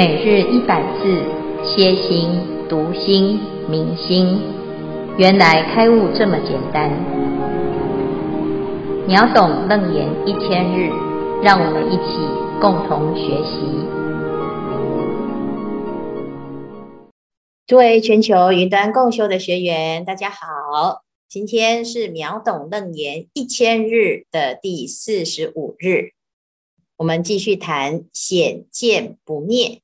[0.00, 1.22] 每日一百字，
[1.62, 2.30] 歇心、
[2.70, 4.40] 读心、明心，
[5.18, 6.90] 原来开悟这么简单。
[9.06, 10.88] 秒懂楞严一千日，
[11.42, 12.16] 让我们一起
[12.62, 13.60] 共同学习。
[17.66, 26.12] 诸位全球云端共修的学员，大家好，今天是秒懂楞严一千日的第四十五日。
[26.96, 29.82] 我们继续谈显见不灭。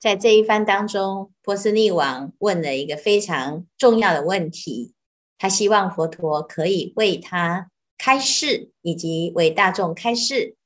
[0.00, 4.94] 在这一番当中，波斯匿王问了一个非常重要的问题，
[5.36, 10.56] 他希望佛陀可以为他开示，以及为大众开示，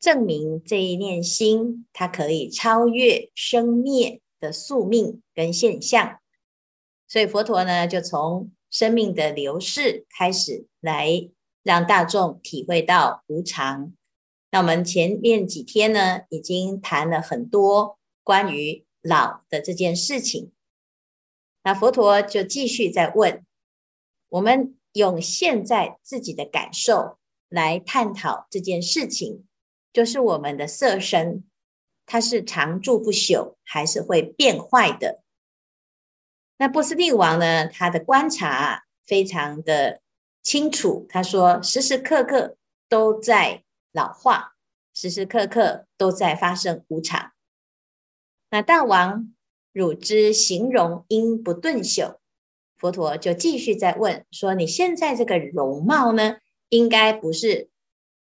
[0.00, 6.18] 证明这一念心，它可以超越生灭的宿命跟现象。
[7.06, 11.30] 所以佛陀呢，就从生命的流逝开始，来
[11.62, 13.94] 让大众体会到无常。
[14.50, 20.50] 那我们前面几天呢，已经谈了很多关于老的这件事情。
[21.62, 23.46] 那佛陀就继续在问，
[24.30, 29.46] 我们用现在自己的感受来探讨这件事情，
[29.92, 31.44] 就是我们的色身，
[32.04, 35.22] 它是常住不朽，还是会变坏的？
[36.56, 40.00] 那波斯帝王呢，他的观察非常的
[40.42, 42.56] 清楚，他说时时刻刻
[42.88, 43.60] 都在。
[43.96, 44.56] 老化，
[44.92, 47.32] 时时刻刻都在发生无常。
[48.54, 49.34] 那大王，
[49.72, 52.18] 汝之形容应不顿朽。
[52.76, 56.36] 佛陀就继续在问说：你现在这个容貌呢，
[56.68, 57.68] 应该不是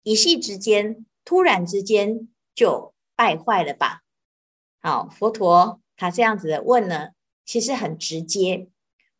[0.03, 4.03] 一夕之间、突然之间就败坏了吧？
[4.79, 7.09] 好，佛陀他这样子的问呢，
[7.43, 8.69] 其实很直接。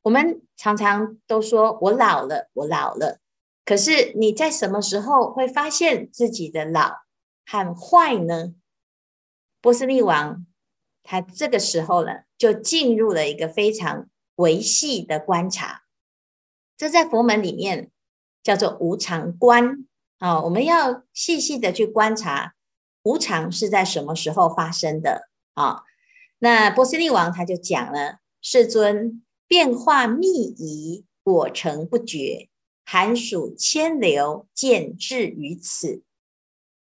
[0.04, 3.20] 我们常常都说我老了，我老了。
[3.66, 7.00] 可是你在什么时候会发现自己的老
[7.46, 8.54] 和坏呢？
[9.60, 10.46] 波斯匿王
[11.04, 15.84] 他这个时候呢，就进入了一个非常微细的观察，
[16.78, 17.92] 这在佛门里面
[18.44, 19.86] 叫做无常观
[20.20, 20.42] 啊。
[20.42, 22.54] 我们要细细的去观察
[23.04, 25.84] 无常是在什么时候发生的啊。
[26.40, 32.48] 那波斯匿王他就讲了：世尊，变化密仪，果成不绝。
[32.84, 36.04] 寒暑迁流，见至于此。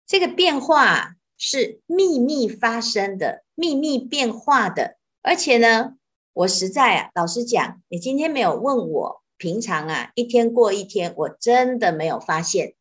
[0.06, 4.98] 这个变化是秘密发生的，秘密变化的。
[5.22, 5.94] 而且呢，
[6.34, 12.74] 我实在啊，老实讲，你今天没有问我，平常啊，一天过一天，我真的没有发现。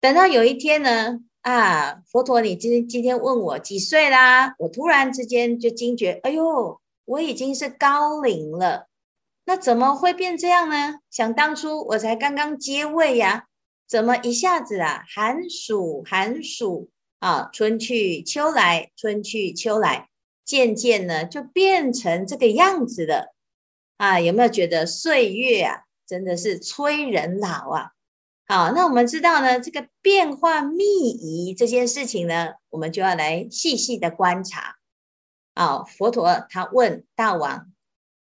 [0.00, 4.56] 等到有一天呢，啊，佛陀，你今今天问我几岁啦？
[4.58, 8.88] 我突然之间就惊觉，哎呦，我已经是高龄了。
[9.44, 10.98] 那怎么会变这样呢？
[11.08, 13.46] 想当初我才刚刚接位呀，
[13.88, 16.88] 怎么一下子啊，寒暑寒暑
[17.20, 20.08] 啊，春去秋来，春去秋来，
[20.44, 23.32] 渐渐呢就变成这个样子了
[23.96, 24.18] 啊？
[24.18, 27.92] 有没有觉得岁月啊，真的是催人老啊？
[28.48, 34.78] 好，那我们知道呢，这个变化密仪这件事情呢，我们就要来细细的观察。
[35.54, 37.72] 啊，佛陀他问大王，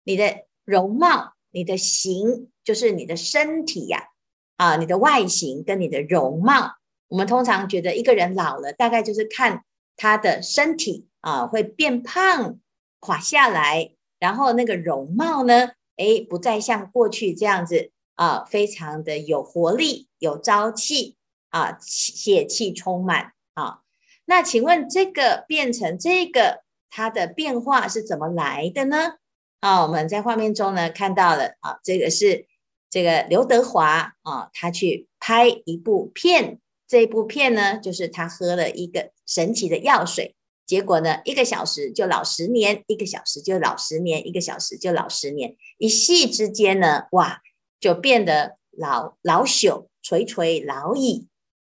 [0.03, 0.45] 你的。
[0.65, 4.09] 容貌，你的形就是你的身体呀，
[4.55, 6.75] 啊，你的外形跟你的容貌，
[7.09, 9.65] 我们通常觉得一个人老了，大概就是看
[9.97, 12.59] 他的身体啊会变胖、
[12.99, 21.17] 垮下来，然后那个容貌呢，诶，不再像过去这样子啊，非常的有活力、有朝气
[21.49, 23.79] 啊，血气充满啊。
[24.25, 29.15] 那请问这个变成这个，它的变化是怎么来的呢？
[29.61, 32.45] 啊，我们在画面中呢看到了啊，这个是
[32.89, 36.59] 这个刘德华啊，他去拍一部片，
[36.89, 40.35] 这部片呢就是他喝了一个神奇的药水，
[40.65, 47.41] 结果呢一个小时就老十年，一个小时就老十年，一个小时就老十年，一夕之间呢，哇，
[47.79, 51.27] 就变得老老朽垂垂老矣。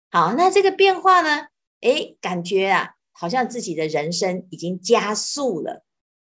[0.10, 1.48] 好，那这个变化呢，
[1.82, 5.84] 诶，感觉啊，好像自己的人生已经加速了。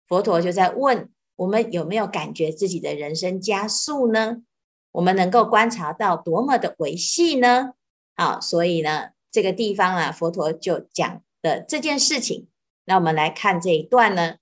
[0.06, 1.08] 佛陀就在问。
[1.36, 4.42] 我们有没有感觉自己的人生加速呢？
[4.92, 7.72] 我们能够观察到多么的维系呢？
[8.22, 12.46] 好，所以呢，这个地方啊，佛陀就讲的这件事情。
[12.84, 14.36] 那我们来看这一段呢。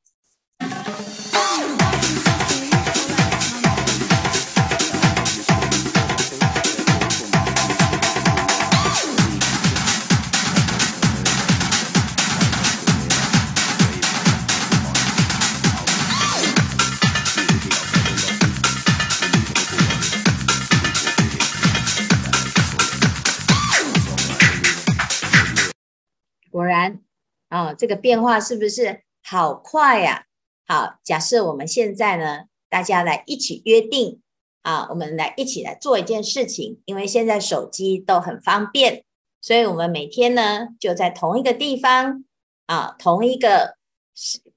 [27.81, 30.27] 这个变化是不是好快呀！
[30.67, 34.21] 好，假设我们现在呢，大家来一起约定
[34.61, 39.05] 啊，我们来一起来做一件事情，因为现在手机都很方便，
[39.41, 42.27] 所以我们每天呢就在同一个地方
[42.67, 43.79] 啊，同一个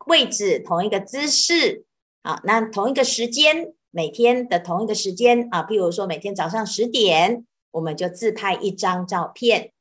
[0.05, 1.85] 位置，同一个姿势
[2.23, 9.71] 啊，那同一个时间，每天的同一个时间啊，譬如说每天早上十点，我们就自拍一张照片，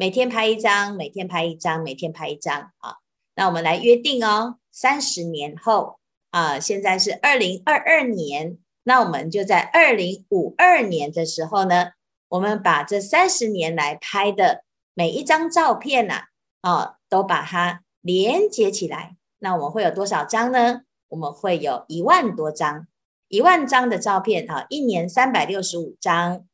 [0.00, 2.98] 每天拍一张，每天拍一张，每天拍一张啊。
[3.34, 5.98] 那我们来约定哦，三十年后
[6.30, 11.88] 啊，现在是二零二二年，那我们就在二零五二年的时候呢，
[12.28, 14.62] 我们把这三十年来拍的
[14.94, 16.26] 每一张照片呐，
[16.60, 19.16] 啊，都把它连接起来。
[19.40, 20.82] 那我们会有多少张呢？
[21.08, 22.86] 我们会有一万多张，
[23.26, 26.46] 一万张的照片啊，一年三百六十五张，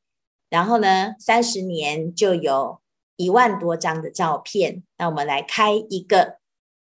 [0.49, 2.81] 然后呢，三十年就有
[3.17, 4.83] 一万多张的照片。
[4.99, 6.39] 那我们来开一个。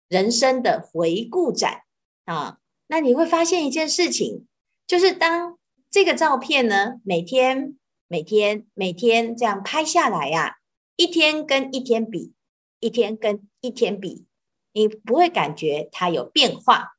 [0.08, 1.82] 人生的回顾展
[2.24, 4.48] 啊，那你会发现一件事情，
[4.84, 5.56] 就是当
[5.88, 7.78] 这个照片呢，每天、
[8.08, 10.56] 每天、每天这样拍下来呀，
[10.96, 12.34] 一天跟一天比，
[12.80, 14.26] 一天跟一天比，
[14.72, 16.96] 你不会感觉它有变化。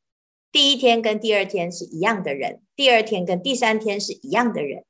[0.49, 4.85] 第一天跟第二天是一样的人，第二天跟第三天是一样的人，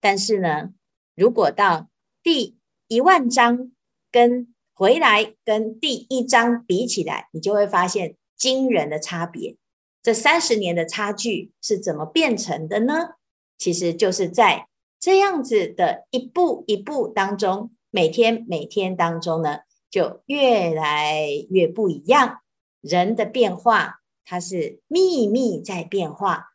[0.00, 0.70] 但是呢，
[1.14, 1.90] 如果到
[2.22, 2.56] 第
[2.90, 3.70] 一万张
[4.10, 9.56] 跟回来跟第一张比起来，你就会发现惊人的差别。
[10.02, 13.10] 这三十年的差距是怎么变成的呢？
[13.56, 14.66] 其实就是在
[14.98, 19.58] 这样子的一步一步当中，每天每天当中呢，
[19.88, 22.40] 就越来越不一样。
[22.80, 26.46] 人的变化，它是秘密在变化。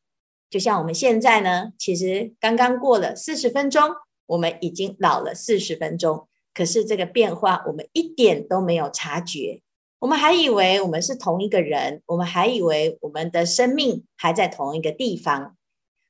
[0.49, 3.91] 就像我们现在呢，其实刚刚过了四十分钟，
[4.25, 6.27] 我们已经老了四十分钟。
[6.53, 9.61] 可是这个变化，我们一点都没有察觉，
[9.99, 15.57] 我们还以为我们是同一个人，我们还以为我们的生命还在同一个地方。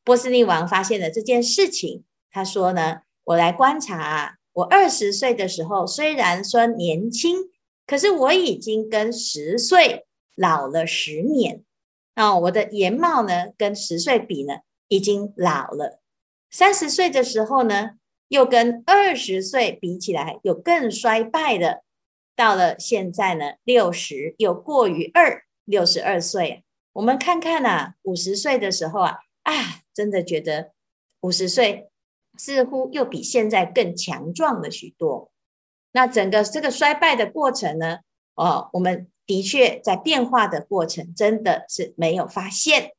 [0.03, 7.49] 波斯匿王发现了这件事情，他说呢：“我来观察，我二十岁的时候虽然说年轻，
[7.87, 11.63] 可是我已经跟十岁老了十年
[12.13, 14.57] 啊，我的颜貌呢跟十岁比呢
[14.89, 15.99] 已经老了。
[16.51, 17.93] 三十岁的时候呢。”
[18.27, 21.83] 又跟二十岁比起来，又更衰败的。
[22.35, 26.63] 到了现在呢，六十又过于二，六十二岁。
[26.93, 29.53] 我们看看呐、啊，五十岁的时候啊，啊，
[29.93, 30.71] 真的觉得
[31.21, 31.89] 五十岁
[32.37, 35.31] 似乎又比现在更强壮了许多。
[35.91, 37.99] 那整个这个衰败的过程呢，
[38.33, 42.91] 哦，我们的确在变化的过程，真的是没有发现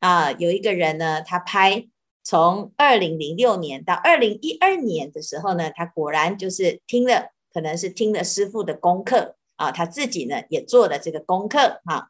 [0.00, 0.32] 啊。
[0.32, 1.88] 有一个人呢，他拍。
[2.24, 12.08] 从二零零六年到二零一二年的时候呢，他果然就是听了，可能是听了师傅的功课啊，他自己呢也做了这个功课啊，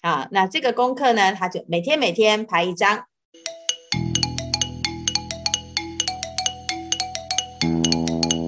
[0.00, 3.06] 啊，那这个功课呢，他就每天每天拍一张。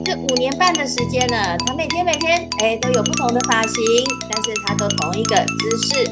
[0.05, 3.85] 这五年半的时间呢，他每天每天哎都有不同的发型，
[4.29, 6.05] 但是他都同一个姿势，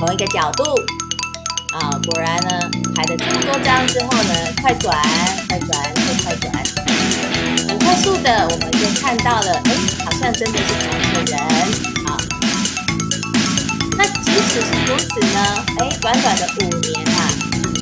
[0.00, 0.64] 同一个角度。
[1.74, 4.96] 啊，果然呢，排了这么多张之后呢，快转，
[5.48, 6.50] 快转，再快转，
[7.68, 11.38] 很快速的，我们就看到了，哎，好像真的是同一个人
[12.06, 12.16] 啊。
[13.98, 17.20] 那即使是如此呢，哎，短短的五年啊，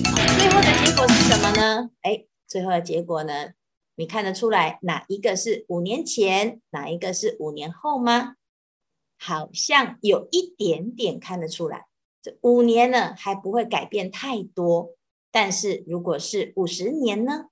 [0.04, 1.90] 啊，最后的结果是什么呢？
[2.02, 3.32] 哎，最后的结果呢，
[3.94, 8.34] 你看得出来哪一个是五年前，哪一个是五年后吗？
[9.16, 11.86] 好像有一点点看得出来。
[12.42, 14.94] 五年呢，还不会改变太多，
[15.30, 17.46] 但是如果是五十年呢？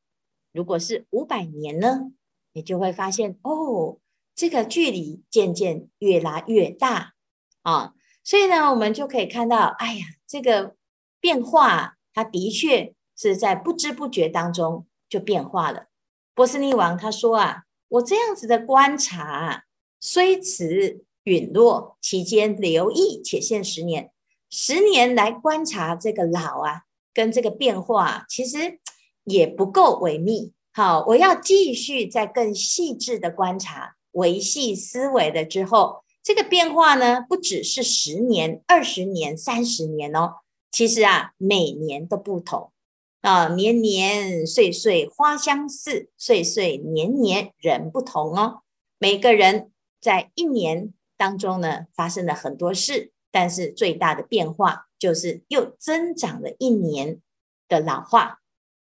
[0.52, 2.12] 如果是五百年呢？
[2.52, 3.99] 你就会发现哦，
[4.35, 7.14] 这个距离渐渐越拉越大
[7.62, 7.95] 啊！
[8.23, 10.76] 所以呢，我们就可以看到，哎呀，这个
[11.21, 15.87] 变化，它的确是在不知不觉当中就变化了。
[16.33, 19.64] 波斯匿王他说啊，我这样子的观察，
[19.99, 24.12] 虽迟陨落，其间留意且限十年。
[24.56, 26.82] 十年来观察这个老啊，
[27.12, 28.78] 跟这个变化，其实
[29.25, 30.52] 也不够维密。
[30.73, 40.34] 好，我要继续再更细致的观察，维系思维的之后，这个变化呢，不只是十年、二十年、三十年哦，
[40.70, 42.70] 其实啊，每年都不同
[43.23, 48.61] 啊，年年岁岁花相似，岁岁年年人不同哦。
[49.00, 53.11] 每个人在一年当中呢，发生了很多事。
[53.35, 57.21] 但是最大的变化就是又增长了一年
[57.67, 58.38] 的老化。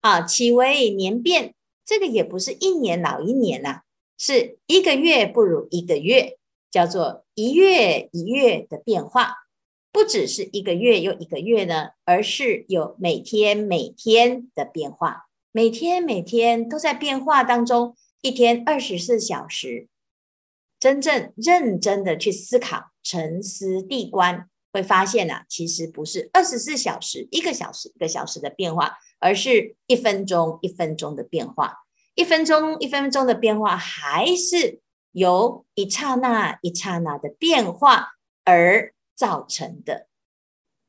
[0.00, 1.54] 啊，岂为年变？
[1.84, 3.82] 这个也不是一年老一年呐、
[4.18, 6.38] 是一个月不如一个月，
[6.72, 9.46] 叫做一月一月的变化，
[9.92, 19.86] 不只是一个月又一个月呢，而是有每天每天的变化，每天每天都在变化当中，一天二十四小时，
[20.80, 31.78] 真正认真的去思考、沉思、地观，会发现啊，其实不是二十四小时、一个小时、一个小时的变化，而是一分钟一分钟的变化，
[32.14, 34.80] 一分钟一分钟的变化，还是。
[35.14, 38.12] 由一刹那一刹那的变化
[38.44, 40.06] 而造成的，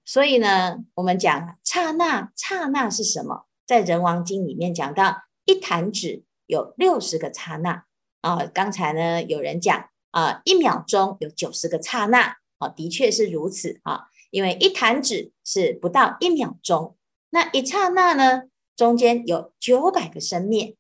[0.06, 3.48] 所以呢，我们讲刹那，刹那是什么？
[3.68, 7.84] 在《人王经》里面讲到，一弹指有六十个刹那
[8.22, 8.46] 啊。
[8.46, 14.06] 刚才呢，有人讲啊，一秒钟有九十个刹那啊，的确是如此啊。
[14.30, 16.96] 因为一弹指是不到一秒钟，
[17.30, 18.44] 那一刹那呢，
[18.76, 20.76] 中间有九百个生灭，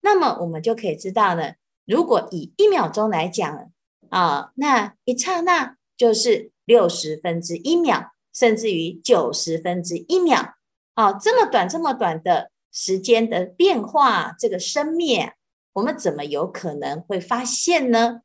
[0.00, 1.52] 那么我们就可以知道呢。
[1.86, 3.70] 如果以一秒钟来讲
[4.10, 10.54] 啊，那一刹那就是六十分之一秒，甚至于九十分之一秒
[10.94, 15.34] 啊，这么短这么短的时间的变化，这个生灭，
[15.72, 18.20] 我们怎么有可能会发现呢？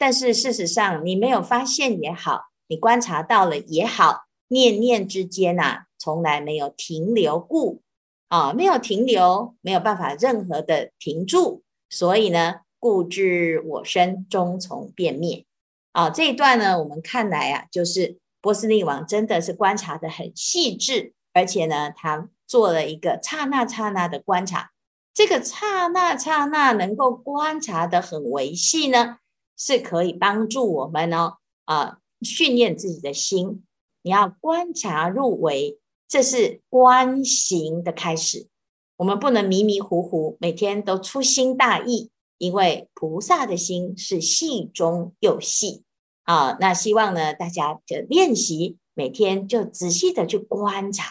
[0.00, 7.82] 但是事实上，你没有发现也好，你观察到了也好，念念之间呐、啊，从来没有停留故
[8.28, 12.62] 啊，没有停留，没有办法任何的停住，所以呢。
[12.82, 15.44] 故知我身终从变灭
[15.92, 16.08] 啊！
[16.08, 24.70] 这一段呢，我们看来啊，就是波斯匿王真的是观察得很细致，而且呢，他做了一个刹那刹那的观察。
[25.12, 29.18] 这个刹那刹那能够观察得很维细呢，
[29.60, 31.36] 是可以帮助我们哦
[31.66, 33.62] 啊训练自己的心。
[34.00, 38.48] 你要观察入微，这是观行的开始。
[38.96, 42.10] 我们不能迷迷糊糊，每天都粗心大意。
[42.38, 45.82] 因为菩萨的心是细中又细
[46.22, 51.04] 啊，那希望呢，大家就练习，每天就仔细的去观察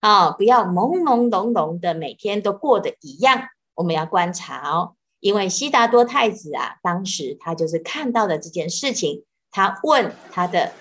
[0.00, 3.44] 啊，不要朦朦胧胧的每天都过得一样。
[3.76, 10.72] 我们要观察哦，因为悉达多太子啊，当时他就是看到了这件事情，他问他的。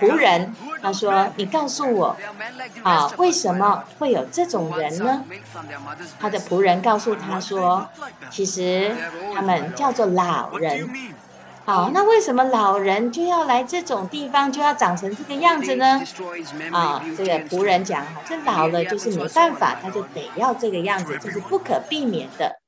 [0.00, 2.16] 仆人，他说：“你告诉我，
[2.82, 5.22] 啊，为什么会有这种人呢？”
[6.18, 7.86] 他的仆人告诉他说
[8.28, 8.96] ：“其实
[9.32, 10.88] 他们叫做老人。
[11.64, 16.02] 好，那为什么老人就要来这种地方，就要长成这个样子呢？
[16.72, 22.61] 啊，这个仆人讲，这老了就是没办法，他就得要这个样子，这是不可避免的。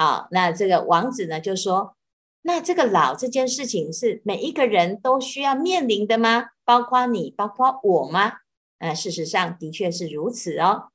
[0.00, 1.94] 好，那这个王子呢就说。”
[2.42, 6.46] 那这个老这件事情是每一个人都需要面临的吗？
[6.64, 8.38] 包括你，包括我吗？
[8.78, 10.88] 呃，事实上的确是如此哦。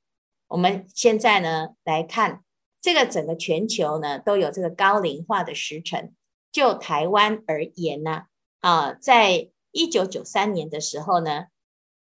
[0.48, 2.44] 我们现在呢来看
[2.82, 6.16] 这个整个全球呢都有这个高龄化的时程。
[6.52, 8.24] 就台湾而言呢，
[8.62, 11.46] 啊，在一九九三年的时候呢，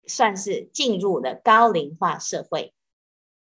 [0.06, 2.72] 算是进入了高龄化社会。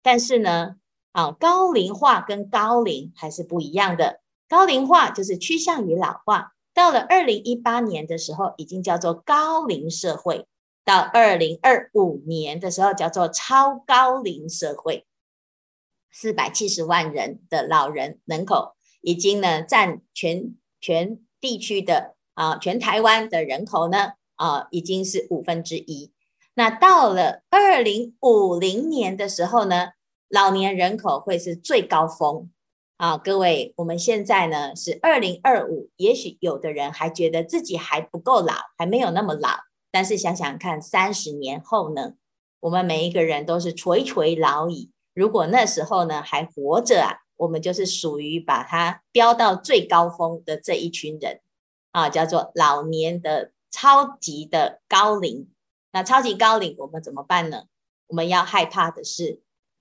[0.02, 0.76] 但是呢，
[1.12, 4.20] 啊，高龄化跟高龄还是不一样的。
[4.48, 10.46] 高龄化就是趋向于老化，到了二零一八年的时候，已经叫做高龄社会；
[10.84, 15.06] 到二零二五年的时候，叫做超高龄社会。
[16.12, 26.12] 四百七十万人的老人人口，已经呢占全全地区的啊，全台湾的人口呢啊，已经是五分之一。
[26.54, 29.90] 那到了二零五零年的时候呢，
[30.30, 32.50] 老年人口会是最高峰。
[32.96, 39.48] 啊，各位，我们现在呢是二零二五，也许有的人还觉得自己还不够老，还没有那么老。
[39.90, 42.12] 但是想想看，三十年后呢，
[42.60, 44.92] 我们每一个人都是垂垂老矣。
[45.14, 51.40] 如果那时候呢还活着啊，我们就是属于把它飙到最高峰的这一群人
[51.90, 55.48] 啊，叫做老年的超级的高龄。
[55.90, 57.64] 那超级高龄，我们怎么办呢？
[58.08, 59.40] 我们要害怕的是。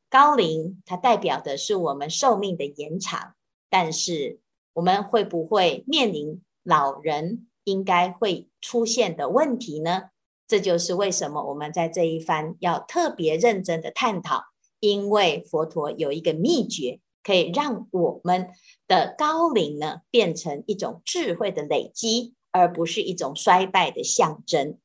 [0.10, 3.36] 高龄，它代表的是我们寿命的延长，
[3.70, 4.40] 但是
[4.74, 10.10] 我们会不会面临老人应该会出现的问题呢？
[10.48, 14.46] 这就是为什么我们在这一番要特别认真的探讨，
[14.80, 18.50] 因为佛陀有一个秘诀，可以让我们
[18.88, 24.80] 的高龄呢变成一种智慧的累积，而不是一种衰败的象征。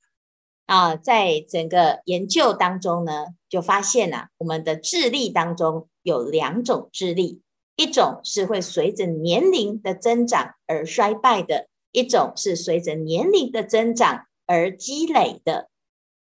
[0.66, 7.42] 啊，在整个研究当中呢，就发现啊，我们的智力当中有两种智力，
[7.76, 15.68] 一种是会随着年龄的增长而衰败的，一种是随着年龄的增长而积累的。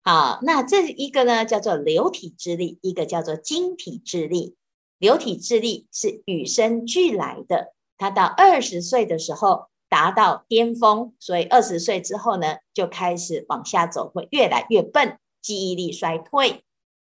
[0.03, 4.55] 好，那这一个呢叫做流体智力，一个叫做晶体智力。
[4.97, 16.63] 流体智力是与生俱来的，他到二十岁的时候，达到巅峰，所以二十岁之后呢，就开始往下走，会越来越笨，记忆力衰退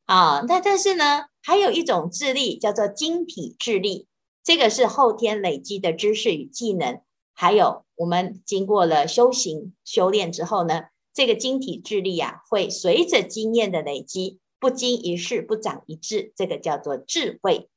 [0.06, 0.42] 啊。
[0.48, 4.06] 那但是呢，还有一种智力叫做晶体智力，
[4.44, 7.02] 这个是后天累积的知识与技能，
[7.34, 10.84] 还有我们经过了修行修炼之后呢，
[11.16, 17.72] 这个晶体智力啊，会随着经验的累积，不经一事不长一智，这个叫做智慧。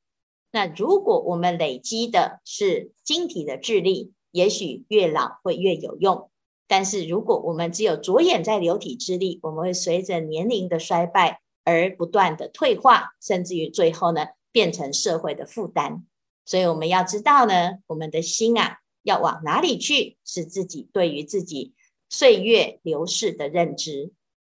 [0.51, 6.29] 那如果我们累积的是晶体的智力，也许越老会越有用。
[6.67, 16.05] 但是如果我们只有着眼在流体之力，我们会随着年龄的衰败而不断的退化，甚至于最后呢，变成社会的负担。
[16.45, 21.73] 所以我们要知道呢，我们的心啊，要往哪里去，是自己对于自己。
[22.09, 24.11] 岁月流逝的认知，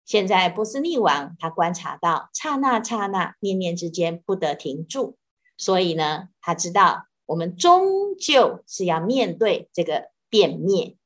[0.07, 5.17] 现在波斯匿王他观察到刹那刹那、念念之间不得停住，
[5.59, 10.99] 所以呢，他知道我们终究是要面对这个变灭。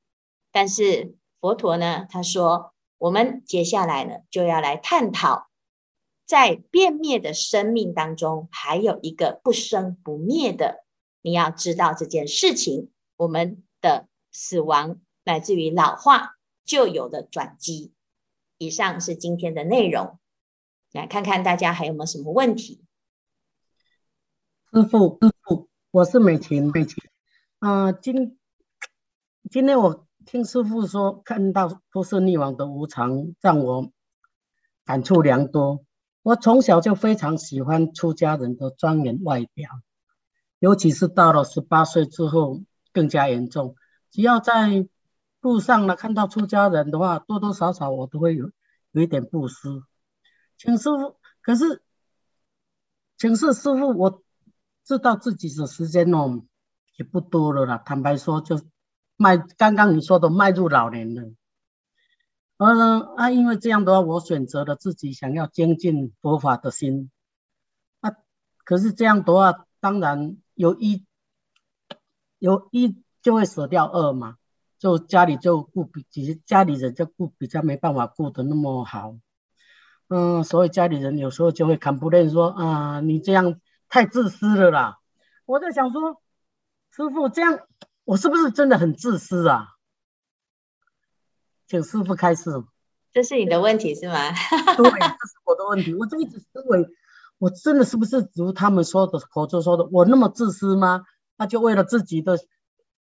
[0.50, 5.46] 但是佛陀呢，他说，我们接下来呢，就要来探讨，
[6.26, 10.84] 在变灭的生命当中，还有一个不生不灭的。
[11.22, 16.32] 你要知道这件事情，我们的死亡乃至于老化。
[16.64, 17.92] 就有的转机。
[18.58, 20.18] 以上是今天的内容，
[20.90, 22.82] 来看看大家还有没有什么问题。
[24.72, 27.02] 师父，师父，我是美琴，美琴。
[27.58, 28.36] 啊、今
[29.50, 33.90] 今天我听师傅说，看到不是溺亡的无常，让我
[34.84, 35.86] 感触良多。
[36.22, 39.70] 我从小就非常喜欢出家人的庄严外表，
[40.58, 42.60] 尤其是到了十八岁之后
[42.92, 43.74] 更加严重。
[44.10, 44.86] 只要在
[45.40, 48.50] 路上呢，看到出家人的话，多多少少我都会有
[48.90, 49.82] 有一点不舍。
[50.58, 51.80] 请师傅，可是，
[53.16, 54.22] 请示师傅，我
[54.86, 56.44] 知道自己的时间哦
[56.96, 57.76] 也不多了啦。
[57.76, 58.60] 坦白说，就
[59.16, 61.32] 迈刚刚你说的迈入老年了。
[62.58, 67.10] 呃啊，因为这样的话，我选择了自己想要精进佛法的心。
[68.00, 68.12] 啊，
[68.64, 71.04] 可是这样的话，当然有一
[72.38, 74.36] 有一就会舍掉二嘛。
[74.78, 79.16] 就家里就顾比，其实家里人就顾比较没办法顾得那么好，
[80.08, 83.58] 嗯，所以家里人有时候就会 complain 说啊，你这样
[83.88, 84.98] 太自私了啦。
[85.44, 86.22] 我在想说，
[86.90, 87.60] 师傅这样，
[88.04, 89.68] 我是不是真的很自私啊？
[91.66, 92.50] 请师傅开示。
[93.12, 94.14] 这是你的问题是吗？
[94.76, 95.94] 对，这是我的问题。
[95.94, 96.88] 我就一直认为，
[97.38, 101.04] 我真的是不是如他们说的口中说的，我那么自私吗？
[101.36, 102.38] 那就为了自己的，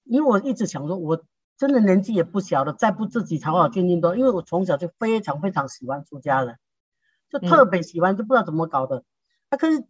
[0.04, 1.24] 因为我一直想说，我。
[1.58, 6.58] 真的年纪也不小了，再不自己好好精进多，因为我从小就非常非常喜欢出家人，
[7.30, 9.04] 就特别喜欢，就不知道怎么搞的。
[9.52, 9.86] 他、嗯啊、可是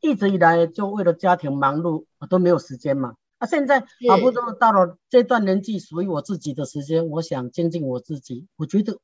[0.00, 3.14] 一直以来就为了家庭忙碌，我都没有时间嘛。
[3.38, 8.98] 啊，现在好不容易到了这段年纪，属于我自己的时间，我想精进我自己，我觉得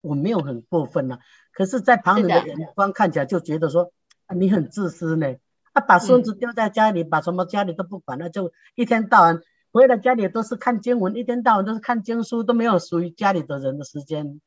[0.00, 1.20] 我没有很过分啊。
[1.52, 3.92] 可是，在旁人的眼光看起来，就觉得说
[4.26, 5.36] 啊，你很自私呢。
[5.72, 9.40] 啊，把孙子丢在家里、嗯，把什么家里都不管，那就一天到晚。
[9.70, 14.40] 回来家里都是看经文，一天到晚都是看经书，都没有属于家里的人的时间。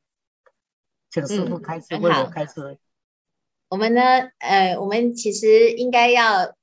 [1.12, 2.80] 请师傅开始为我开始。
[3.72, 4.02] 我们呢，
[4.40, 6.54] 呃，我们其实应该要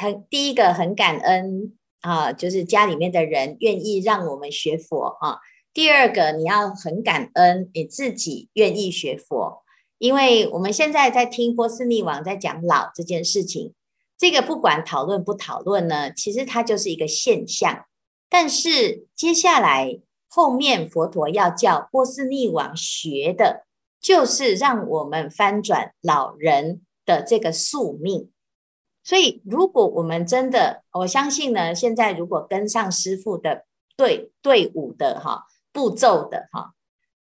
[0.00, 5.38] 很第一个很感恩啊，就是家里面的人愿意让我们学佛啊。
[5.74, 9.64] 第二个，你要很感恩你自己愿意学佛，
[9.98, 13.74] 因为我们现在在听波斯匿王在讲老这件事情，
[14.16, 17.86] 这个不管讨论不讨论呢，其实它就是一个现象。
[18.30, 19.98] 但是接下来
[20.28, 23.64] 后面佛陀要叫波斯匿王学的，
[24.02, 28.30] 就是让我们翻转老人的这个宿命。
[29.04, 33.64] 所以，如果我们真的，我相信呢，现在如果跟上师父的
[33.96, 36.74] 队队伍的哈步骤的哈，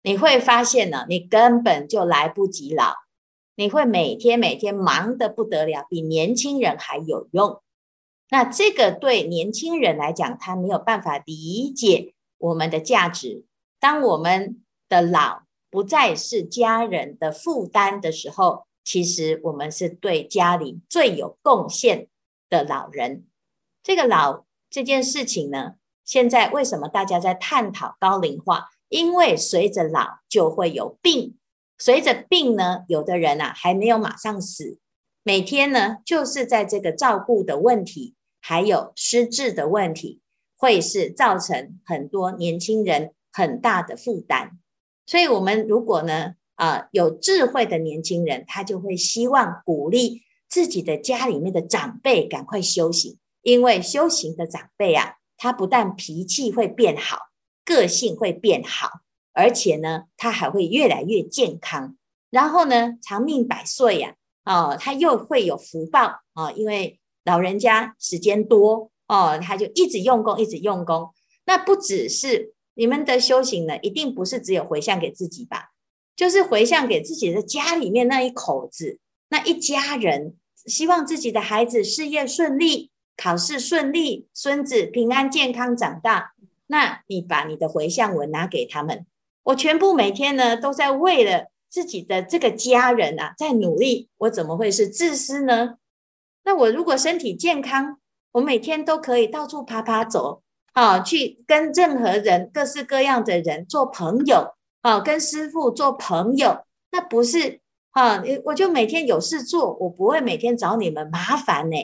[0.02, 2.94] 你会发现呢，你根本就来不及老，
[3.56, 7.62] 你会每天每天忙得不得了，比年轻人还有用。
[8.30, 13.46] 那这个对年轻人来讲，他没有办法理解我们的价值。
[13.80, 22.10] 当我们的老不再是家人的负担的时候，其实我们是对家里最有贡献
[22.48, 23.26] 的老人。
[23.82, 25.74] 这个老这件事情呢，
[26.06, 28.68] 现在为什么大家在探讨高龄化？
[28.88, 31.40] 因为随着老就会有病，
[31.80, 34.78] 随着病呢，有的人啊还没有马上死，
[35.24, 38.14] 每天呢就是在这个照顾的问题。
[38.40, 40.22] 还有失智的问题，
[40.56, 44.60] 会是造成很多年轻人很大的负担。
[45.06, 57.18] 所以，我们如果呢，啊、有智慧的年轻人，他就会希望鼓励自己的家里面的长辈赶快修行，因为修行的长辈啊，他不但脾气会变好，
[57.66, 58.90] 个性会变好，
[59.34, 61.98] 而且呢，他还会越来越健康，
[62.30, 71.10] 然后呢，长命百岁呀、啊，哦，他又会有福报啊、哦，因为老人家时间多哦，他就一直用功，一直用功。
[71.46, 75.72] 那不只是你们的修行呢，一定不是只有回向给自己吧？
[76.16, 86.34] 就是回向给自己的家里面那一口子，那一家人，希望自己的孩子事业顺利，考试顺利，孙子平安健康长大。
[86.68, 89.06] 那你把你的回向文拿给他们，
[89.44, 95.78] 我全部每天呢都在为了自己的这个家人啊在努力，我怎么会是自私呢？
[96.44, 98.00] 那我如果身体健康，
[98.34, 108.22] 我每天都可以到处爬爬走，啊，去跟任何人、各式各样的人做朋友，啊，跟师傅做朋友，那不是啊？
[108.46, 111.78] 我就每天有事做，我不会每天找你们麻烦呢，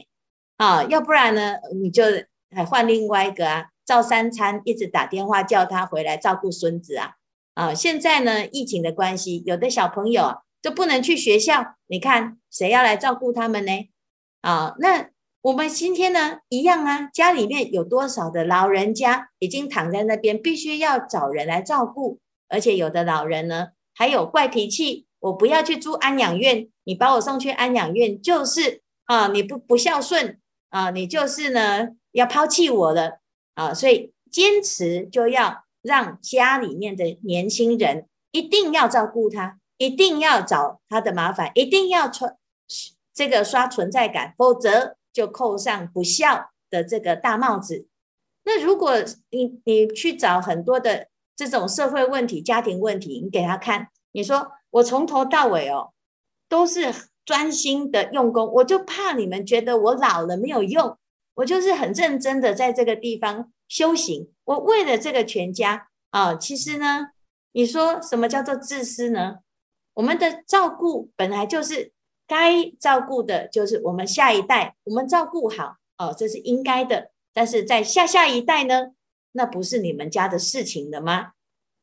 [0.58, 2.04] 啊，要不然呢，你就
[2.56, 3.68] 还换另外一个啊。
[3.86, 7.14] 照三餐，一直打电话叫他回来照顾孙子啊！
[7.56, 13.90] 啊，现在呢，疫情的关系，有的小朋友就不能去学校，你看谁要来照顾他们呢？
[14.42, 15.10] 啊，那
[15.42, 30.38] 我们今天呢，一样啊，家里面有多少的老人家已经躺在那边，必须要找人来照顾，而且有的老人呢，还有怪脾气，我不要去住安养院，你把我送去安养院，就是啊，你不不孝顺
[30.72, 33.20] 啊，你就是呢要抛弃我了。
[33.56, 42.36] 啊，所以坚持就要让家里面的年轻人一定要照顾他，一定要找他的麻烦，一定要存
[43.14, 47.88] 这个刷存在感，否则就扣上不孝的这个大帽子。
[48.44, 48.96] 那如果
[49.30, 55.94] 你你去找很多的这种社会问题、家庭问题，你给他看，你说我从头到尾哦
[56.48, 56.94] 都是
[57.26, 60.98] 专心的用功，我就怕你们觉得我老了没有用。
[61.36, 67.12] 我就是很认真的在这个地方修行，我为了这个全家啊，其实呢，
[67.54, 69.38] 你说什么叫做自私呢？
[69.94, 71.94] 我们的照顾本来就是
[72.30, 77.12] 该照顾的，就是我们下一代，我们照顾好哦，这是应该的。
[77.34, 78.92] 但是在下下一代呢，
[79.34, 81.32] 那不是你们家的事情了吗？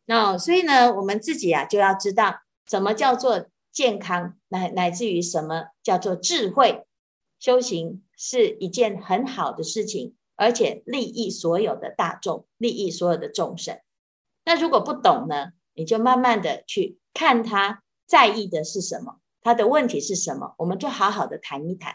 [0.07, 6.87] 那所以呢，我们自己啊就要知道什么叫做健康，乃乃至于什么叫做智慧
[7.39, 8.03] 修行。
[8.19, 13.79] 是一件很好的事情，而且利益所有的大众，利益所有的众生。
[14.43, 21.95] 那如果不懂呢，你就慢慢的去看他在意的是什么，他的问题是什么，我们就好好的谈一谈，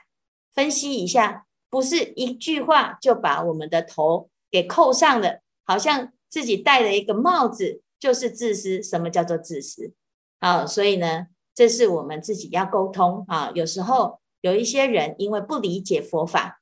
[0.54, 8.82] 分析一下，不是一句话就把我们的头给扣上了，好像自己戴了一个帽子就是自私。
[8.82, 9.92] 什么叫做自私？
[10.40, 14.22] 啊，所以呢，这是我们自己要沟通啊，有时候。
[14.40, 16.62] 有一些人因为不理解佛法，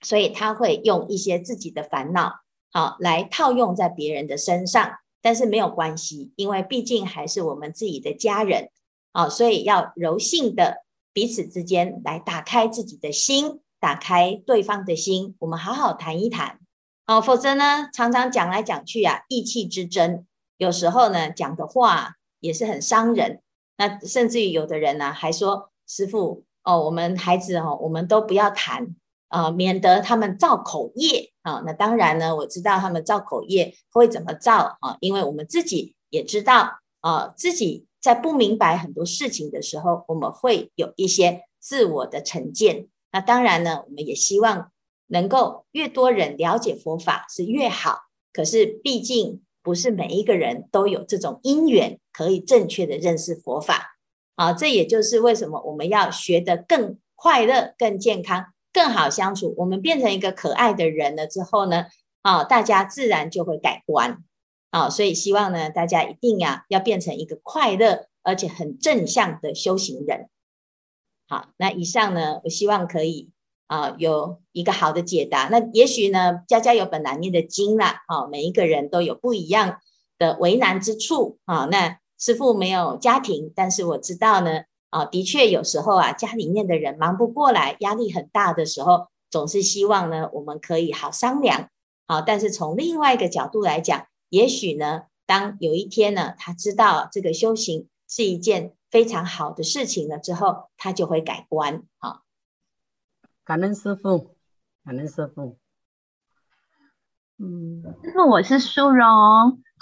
[0.00, 2.40] 所以他会用一些自己的烦恼，
[2.72, 4.96] 好来套用在别人的身上。
[5.22, 8.70] 但是没有关系，因为毕竟还是我们自己的家人，
[9.14, 16.58] 啊，所以要柔性的彼此之间来打开自己的心，打开对方的心，我们好好谈一谈，
[17.06, 20.26] 哦，否则呢，常常讲来讲去啊，意气之争，
[20.58, 23.40] 有时候呢讲的话也是很伤人。
[23.78, 26.44] 那甚至于有的人呢，还说师父。
[26.66, 28.96] 哦，我们孩子哦，我们都不要谈
[29.28, 31.62] 啊，免得他们造口业啊。
[31.66, 42.88] 那当然呢，我知道他们造口业会怎么造啊，因为我们自己也知道啊，自己在不明白很多事情的时候，我们会有一些自我的成见。
[43.10, 44.70] 那当然呢，我们也希望
[45.06, 48.00] 能够越多人了解佛法是越好。
[48.30, 53.96] 可是毕竟不是每一个人都有这种因缘，可以正确的认识佛法。
[54.34, 59.54] 啊，这也就是为什么我们要学得更快乐、更健康、更好相处。
[59.56, 61.86] 我们变成一个可爱的人了之后呢，
[62.20, 64.22] 啊，大家自然就会改观。
[64.74, 70.28] 啊，所以希望呢，大家一定呀要变成一个快乐而且很正向的修行人。
[71.28, 73.30] 好，那以上呢，我希望可以
[73.68, 75.48] 啊有一个好的解答。
[75.50, 78.02] 那也许呢，家家有本难念的经啦。
[78.08, 79.78] 啊，每一个人都有不一样
[80.18, 81.38] 的为难之处。
[81.44, 81.98] 啊，那。
[82.16, 91.68] 师父没有家庭，但是我知道呢，啊，的确有时候啊，家里面的人忙不过来，压力很大的时候，总是希望呢，我们可以好商量，
[92.06, 92.22] 好。
[92.22, 101.82] 但是从另外一个角度来讲，也许呢，当有一天呢，他知道这个修行是一件非常好的事情了之后，他就会改观。
[101.98, 102.22] 好，
[103.44, 104.36] 感恩师傅，
[104.84, 105.58] 感恩师傅。
[107.38, 109.06] 嗯，师傅，我是苏荣。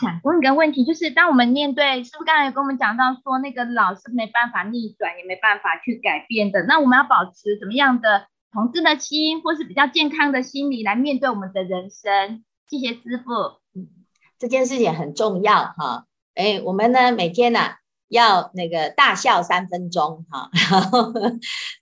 [0.00, 12.42] 想问一个问题，就是当我们面对，师傅刚才有跟我们讲到说，那个老是没办法逆转，也没办法去改变的，那我们要保持怎么样的同志的心，或是比较健康的心理来面对我们的人生？
[12.68, 13.61] 谢谢师父。
[14.42, 16.06] 这件事情很重要哈。
[16.34, 17.60] 哎，我们呢每天呢、
[18.08, 20.50] 要那个大笑三分钟哈。
[20.68, 21.12] 然后，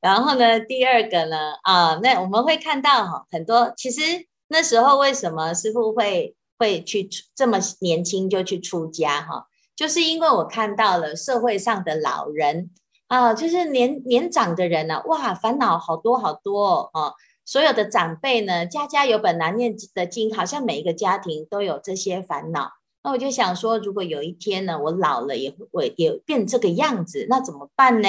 [0.03, 3.73] 然后呢，第二个呢啊，那我们会看到哈很多。
[3.79, 4.03] 其实
[4.46, 9.46] 那时候为什么师傅会会去这么年轻就去出家哈？
[9.75, 12.68] 就是因为我看到了社会上的老人
[13.07, 17.14] 啊，就是年年长的人呢、啊，哇，烦恼好多好多哦。
[17.50, 22.70] 所有的长辈呢，家家有本难念的经，好像每一个家庭都有这些烦恼。
[23.02, 28.08] 那我就想说，如果有一天呢，我老了也会也变这个样子，那怎么办呢？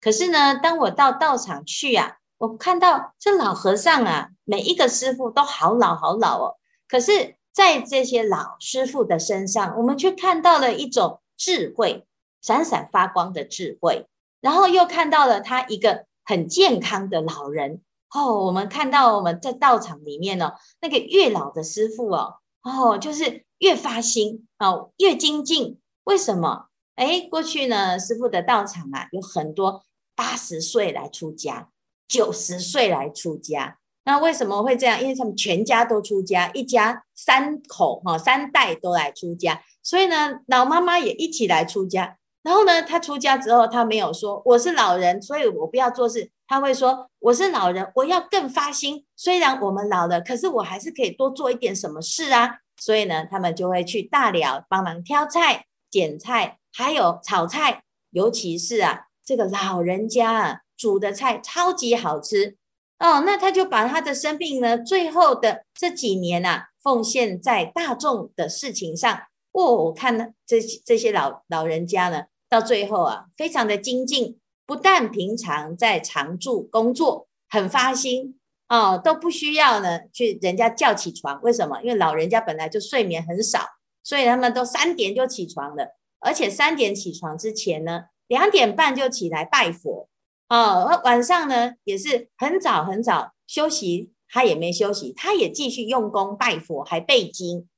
[0.00, 6.54] 可是呢，当我到道场去啊，我看到这老和尚啊，每一个师傅都好老好老哦。
[6.86, 12.06] 可是，在这些老师傅的身上，我们却看到了一种智慧，
[12.40, 14.06] 闪闪发光的智慧，
[14.40, 17.80] 然后又看到了他一个很健康的老人。
[18.12, 25.78] 哦，我们看到我们在道场里面呢、哦，那个越老的师父哦，哦，就是越发心哦，越精进。
[26.04, 26.68] 为什么？
[26.94, 29.84] 哎，过去呢，师父的道场啊，有很多
[30.16, 31.68] 八十岁来出家，
[32.08, 33.78] 九十岁来出家。
[34.04, 35.00] 那为什么会这样？
[35.02, 42.16] 因为他们全家都出家，一家三口哈、哦，三代都来出家，所以呢，老妈妈也一起来出家。
[42.48, 46.30] 然后呢，他出家之后，他没有说我是老人，所以我不要做事。
[46.46, 49.04] 他会说我是老人，我要更发心。
[49.16, 52.60] 虽然我们老了，可是我还是可以多做一点什么事啊。
[52.78, 57.82] 所以呢，他们就会去大寮帮忙挑菜、捡菜，还有炒菜。
[58.12, 62.56] 尤其是啊，这个老人家啊煮的菜超级好吃
[62.98, 63.24] 哦。
[63.26, 69.20] 那他就把他的生命呢，最后的这几年啊，奉献在大众的事情上。
[69.52, 81.40] 哦，我看呢，这这些老老人家呢，到最后啊，非常的精进，不但平常在常住工作很发心哦，都不需要呢去人家叫起床。
[81.42, 81.80] 为什么？
[81.82, 83.60] 因为老人家本来就睡眠很少，
[84.02, 90.08] 所以他们都三点就起床了，而且三点起床之前呢，两点半就起来拜佛
[90.48, 97.68] 哦，晚上呢也是很早很早休息，他也没休息，他也继续用功拜佛，还背经。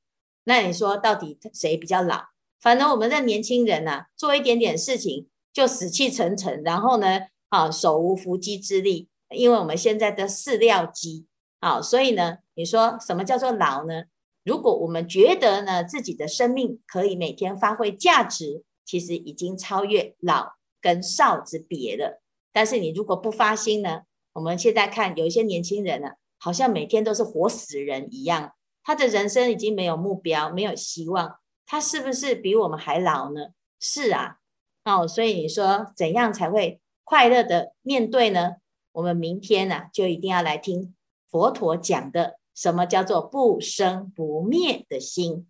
[0.45, 2.25] 那你说到底谁比较老？
[2.61, 11.27] 反正我们的年轻人啊，做一点点事情就死气沉沉，然后呢，啊，手无缚鸡之力，因为我们现在的饲料机，
[11.61, 14.05] 啊，所以呢，你说什么叫做老呢？
[14.45, 22.21] 如果我们觉得呢，自己的生命可以每天发挥价值，其实已经超越老跟少之别了。
[22.53, 28.53] 但是你如果不发心呢，我们现在看有一些年轻人呢，好像每天都是活死人一样。
[28.83, 31.37] 他的人生已经没有目标，没有希望，
[31.71, 33.51] 他是不是比我们还老呢？
[33.79, 34.39] 是啊，
[34.85, 38.57] 哦，所以你说怎样才会快乐的面对呢？
[38.91, 40.97] 我们明天呢、啊，就一定要来听
[41.31, 45.47] 佛陀讲的，什么叫做不生不灭的心。